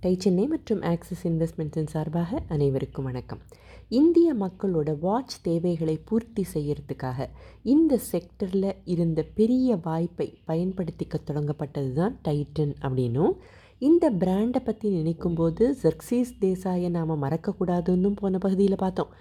[0.00, 3.40] Tie Chennai மற்றும் axis இன்வெஸ்ட்மெண்ட்ஸின் சார்பாக அனைவருக்கும் வணக்கம்.
[3.88, 7.26] இந்திய மக்களோட வாட்ச் தேவைகளை பூர்த்தி செய்யறதுக்காக
[7.62, 13.34] இந்த செக்டரில் இருந்த பெரிய வாய்ப்பை பயன்படுத்திக்க தொடங்கப்பட்டது தான் டைட்டன் அப்படின்னும்.
[13.78, 19.12] இந்த பிராண்டை பற்றி நினைக்கும்போது ஜெர்க்சீஸ் தேசாயை நாம் மறக்கக்கூடாதுன்னு போன பகுதியில் பார்த்தோம்.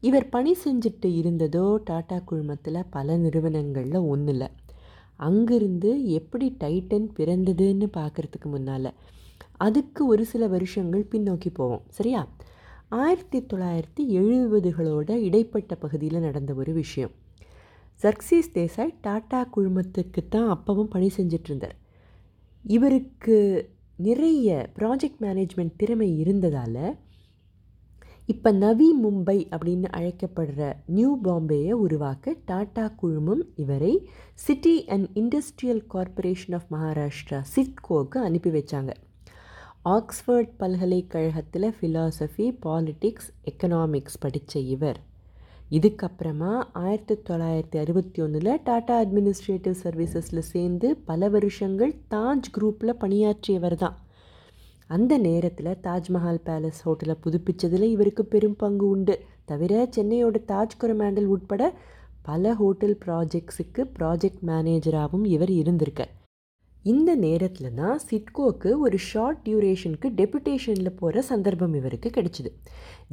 [0.00, 4.48] இவர் பணி செஞ்சுட்டு இருந்ததோ டாடா குழுமத்தில் பல நிறுவனங்களில் ஒன்றும் இல்லை
[5.22, 8.90] அங்கிருந்து எப்படி டைட்டன் பிறந்ததுன்னு பார்க்குறதுக்கு முன்னால்
[9.58, 12.22] அதுக்கு ஒரு சில வருஷங்கள் பின்னோக்கி போவோம் சரியா?
[12.88, 17.12] ஆயிரத்தி தொள்ளாயிரத்தி எழுபதுகளோட இடைப்பட்ட பகுதியில் நடந்த ஒரு விஷயம்.
[18.02, 21.76] சர்க்சீஸ் தேசாய் டாடா குழுமத்துக்கு தான் அப்பவும் பணி செஞ்சிட்ருந்தார்
[22.64, 23.36] இவருக்கு
[23.96, 26.82] நிறைய ப்ராஜெக்ட் மேனேஜ்மெண்ட் திறமை இருந்ததால்
[28.26, 36.52] இப்போ நவி மும்பை அப்படின்னு அழைக்கப்படுற நியூ பாம்பேயை உருவாக்க டாடா குழுமம் இவரை city and industrial corporation
[36.52, 38.92] of Maharashtra சிட்கோக்கு அனுப்பி வச்சாங்க.
[39.84, 45.00] ஆக்ஸ்ஃபோர்ட் பல்கலைக்கழகத்தில் ஃபிலாசபி பாலிட்டிக்ஸ் எக்கனாமிக்ஸ் படித்த இவர்.
[45.70, 53.98] இதுக்கப்புறமா ஆயிரத்தி தொள்ளாயிரத்தி அறுபத்தி ஒன்றில் டாடா அட்மினிஸ்ட்ரேட்டிவ் சர்வீசஸில் சேர்ந்து பல வருஷங்கள் தாஜ் குரூப்பில் பணியாற்றியவர் தான்.
[54.94, 59.14] அந்த நேரத்தில் தாஜ்மஹால் பேலஸ் ஹோட்டலை புதுப்பித்ததில் இவருக்கு பெரும் பங்கு உண்டு.
[59.44, 61.62] தவிர சென்னையோட தாஜ் கொரமாண்டல் உட்பட
[62.22, 66.12] பல ஹோட்டல் ப்ராஜெக்ட்ஸுக்கு ப்ராஜெக்ட் மேனேஜராகவும் இவர் இருந்திருக்கார்
[66.84, 72.50] இந்த நேரத்தில் தான் சிட்கோக்கு ஒரு ஷார்ட் டியூரேஷனுக்கு டெபுடேஷனில் போகிற சந்தர்ப்பம் இவருக்கு கிடைச்சிது.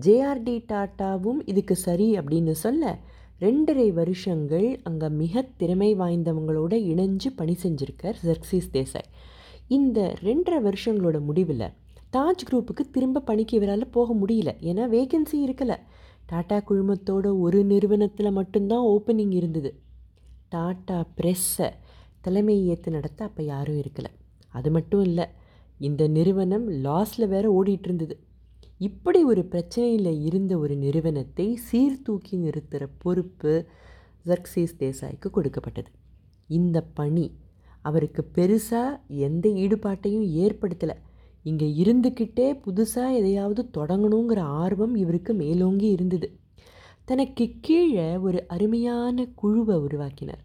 [0.05, 2.93] ஜேஆர்டி டாட்டாவும் இதுக்கு சரி அப்படின்னு சொல்ல
[3.41, 9.09] ரெண்டரை வருஷங்கள் அங்கே மிக திறமை வாய்ந்தவங்களோட இணைஞ்சு பணி செஞ்சுருக்கார் ஜெர்க்சிஸ் தேசாய்.
[9.77, 11.67] இந்த ரெண்டரை வருஷங்களோட முடிவில்
[12.15, 14.51] தாஜ் குரூப்புக்கு திரும்ப பணிக்கு இவரால் போக முடியல.
[14.69, 15.77] ஏன்னா வேகன்சி இருக்கலை.
[16.25, 19.71] டாடா குழுமத்தோட ஒரு நிறுவனத்தில் மட்டும்தான் ஓப்பனிங் இருந்தது.
[20.49, 21.69] டாடா ப்ரெஸ்ஸை
[22.21, 24.11] தலைமை ஏற்று நடத்த அப்போ யாரும் இருக்கலை.
[24.47, 25.25] அது மட்டும் இல்லை
[25.77, 28.15] இந்த நிறுவனம் லாஸில் வேற ஓடிட்டு இருந்தது
[28.77, 33.53] இப்படி ஒரு பிரச்சனையில் இருந்த ஒரு நிறுவனத்தை சீர்தூக்கி நிறுத்துகிற பொறுப்பு
[34.25, 35.89] ஜர்க்சீஸ் தேசாய்க்கு கொடுக்கப்பட்டது.
[36.47, 37.25] இந்த பணி
[37.81, 40.95] அவருக்கு பெருசாக எந்த ஈடுபாட்டையும் ஏற்படுத்தலை.
[41.43, 46.27] இங்கே இருந்துக்கிட்டே புதுசாக எதையாவது தொடங்கணுங்கிற ஆர்வம் இவருக்கு மேலோங்கி இருந்தது.
[47.05, 50.43] தனக்கு கீழே ஒரு அருமையான குழுவை உருவாக்கினார்.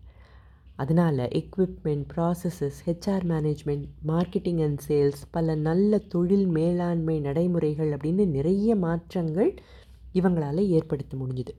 [0.76, 8.76] அதனால் equipment processes HR management marketing and sales பல நல்ல தொழில் மேலாண்மை நடைமுறைகள் அப்படின்னு நிறைய
[8.76, 9.54] மாற்றங்கள்
[10.12, 11.52] இவங்களால் ஏற்படுத்த முடிஞ்சுது.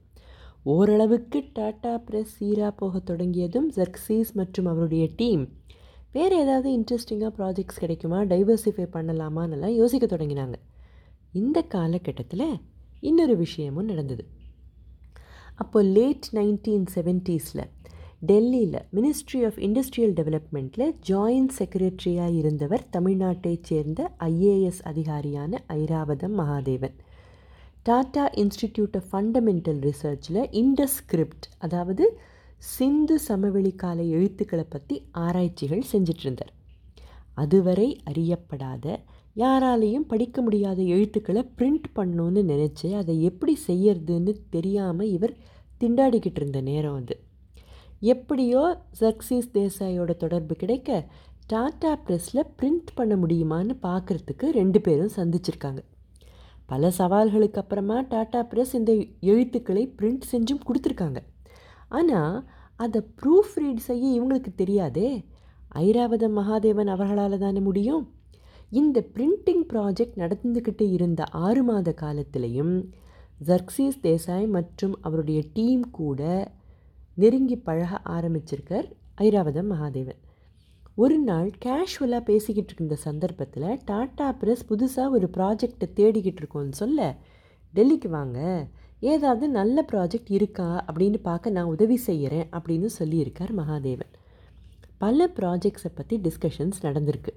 [0.62, 5.44] ஓரளவுக்கு டாடா ப்ரெஸ் சீராக போக தொடங்கியதும் ஜெர்க்சீஸ் மற்றும் அவருடைய டீம்
[6.16, 8.18] வேறு ஏதாவது இன்ட்ரெஸ்டிங்காக ப்ராஜெக்ட்ஸ் கிடைக்குமா?
[8.20, 10.54] டைவர்சிஃபை பண்ணலாமான்னெல்லாம் யோசிக்க தொடங்கினாங்க.
[11.32, 12.60] இந்த காலகட்டத்தில்
[13.00, 14.24] இன்னொரு விஷயமும் நடந்தது.
[15.54, 17.66] அப்போ லேட் நைன்டீன் செவன்ட்டீஸில்
[18.26, 26.96] டெல்லியில் மினிஸ்ட்ரி ஆஃப் இண்டஸ்ட்ரியல் டெவலப்மெண்ட்டில் ஜாயின்ட் செக்ரட்டரியாக இருந்தவர் தமிழ்நாட்டைச் சேர்ந்த ஐஏஎஸ் அதிகாரியான Iravatham Mahadevan.
[27.82, 32.06] Tata institute of fundamental ரிசர்ச்சில் இண்டஸ்கிரிப்ட் அதாவது
[32.58, 36.52] சிந்து சமவெளி கால எழுத்துக்களை பற்றி ஆராய்ச்சிகள் செஞ்சிட்ருந்தார்
[37.34, 38.96] அதுவரை அறியப்படாத
[39.36, 45.34] யாராலையும் படிக்க முடியாத எழுத்துக்களை பிரிண்ட் பண்ணணுன்னு நினச்சி அதை எப்படி செய்யறதுன்னு தெரியாமல் இவர்
[45.80, 47.16] திண்டாடிக்கிட்டு இருந்த நேரம் அது.
[48.00, 51.08] எப்படியோ சக்சீஸ் தேசாயோட தொடர்பு கிடைக்க
[51.52, 55.78] டாட்டா ப்ரெஸ்ஸில் பிரிண்ட் பண்ண முடியுமான்னு பார்க்குறதுக்கு ரெண்டு பேரும் சந்திச்சிருக்காங்க.
[56.66, 61.18] பல சவால்களுக்கு அப்புறமா டாட்டா ப்ரெஸ் இந்த எழுத்துக்களை பிரிண்ட் செஞ்சும் கொடுத்துருக்காங்க.
[61.88, 65.24] ஆனால் அதை ப்ரூஃப் ரீட் செய்ய இவங்களுக்கு தெரியாதே?
[65.74, 68.10] ஐராவதம் மகாதேவன் அவர்களால் தானே முடியும்?
[68.70, 72.88] இந்த பிரிண்டிங் ப்ராஜெக்ட் நடந்துக்கிட்டு இருந்த ஆறு மாத காலத்திலையும்
[73.46, 76.52] ஜர்க்சீஸ் தேசாய் மற்றும் அவருடைய டீம் கூட
[77.14, 80.20] நெருங்கி பழக ஆரம்பிச்சிருக்கார் ஐராவதம் மகாதேவன்.
[80.94, 87.16] ஒரு நாள் கேஷுவலாக பேசிக்கிட்டு இருந்த சந்தர்ப்பத்தில் டாடா ப்ரெஸ் புதுசாக ஒரு ப்ராஜெக்டை தேடிக்கிட்டு இருக்கோன்னு சொல்ல
[87.74, 88.68] டெல்லிக்கு வாங்க.
[89.00, 94.12] ஏதாவது நல்ல ப்ராஜெக்ட் இருக்கா அப்படின்னு பார்க்க நான் உதவி செய்கிறேன் அப்படின்னு சொல்லியிருக்கார் மகாதேவன்.
[94.98, 97.32] பல ப்ராஜெக்ட்ஸை பற்றி டிஸ்கஷன்ஸ் நடந்திருக்கு.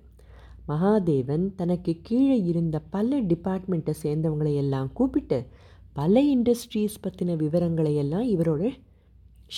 [0.67, 5.47] மகாதேவன் தனக்கு கீழே இருந்த பல டிபார்ட்மெண்ட்டை சேர்ந்தவங்களை எல்லாம் கூப்பிட்டு
[5.93, 8.71] பல இண்டஸ்ட்ரீஸ் பற்றின விவரங்களை எல்லாம் இவரோட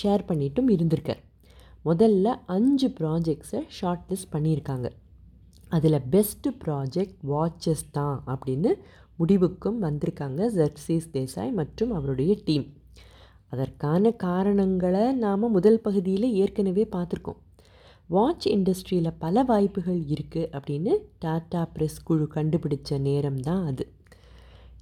[0.02, 1.22] ஷேர் பண்ணிட்டும் இருந்திருக்கார்.
[1.84, 4.88] முதல்ல அஞ்சு ப்ராஜெக்ட்ஸை ஷார்ட் லிஸ்ட் பண்ணியிருக்காங்க.
[5.68, 8.74] அதில் பெஸ்ட்டு ப்ராஜெக்ட் வாட்சஸ் தான் அப்படின்னு
[9.18, 12.66] முடிவுக்கும் வந்திருக்காங்க ஜெர்சிஸ் தேசாய் மற்றும் அவருடைய டீம்.
[13.48, 17.40] அதற்கான காரணங்களை நாம் முதல் பகுதியில் ஏற்கனவே பார்த்துருக்கோம்.
[18.08, 23.92] வாட்ச் இண்டஸ்ட்ரியில் பல வாய்ப்புகள் இருக்குது அப்படின்னு டாடா ப்ரெஸ் குழு கண்டுபிடிச்ச நேரம் தான் அது.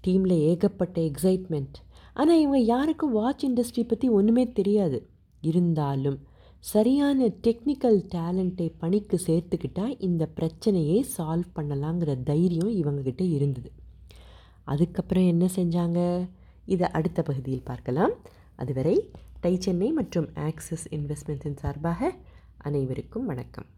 [0.07, 1.79] டீமில் ஏகப்பட்ட எக்ஸைட்மெண்ட்.
[2.15, 5.07] ஆனால் இவங்க யாருக்கும் வாட்ச் இண்டஸ்ட்ரி பற்றி ஒன்றுமே தெரியாது.
[5.41, 6.19] இருந்தாலும்
[6.59, 13.71] சரியான டெக்னிக்கல் டேலண்ட்டை பணிக்கு சேர்த்துக்கிட்டால் இந்த பிரச்சனையை சால்வ் பண்ணலாங்கிற தைரியம் இவங்கக்கிட்ட இருந்தது.
[14.73, 15.99] அதுக்கப்புறம் என்ன செஞ்சாங்க?
[16.75, 18.15] இதை அடுத்த பகுதியில் பார்க்கலாம்.
[18.63, 18.97] அதுவரை
[19.41, 22.11] டை சென்னை மற்றும் ஆக்சிஸ் இன்வெஸ்ட்மெண்ட்ஸின் சார்பாக
[22.69, 23.69] அனைவருக்கும் வணக்கம்.